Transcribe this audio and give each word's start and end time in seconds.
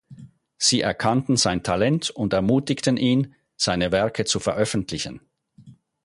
Sie 0.57 0.81
erkannten 0.81 1.37
sein 1.37 1.61
Talent 1.61 2.09
und 2.09 2.33
ermutigten 2.33 2.97
ihn, 2.97 3.35
seine 3.55 3.91
Werke 3.91 4.25
zu 4.25 4.39
veröffentlichen. 4.39 5.21